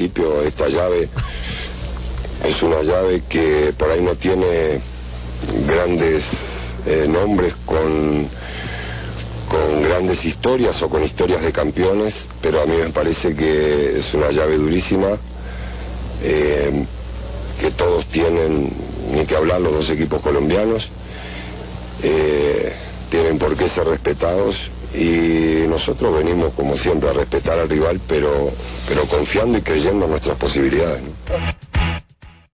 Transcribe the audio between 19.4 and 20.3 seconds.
los dos equipos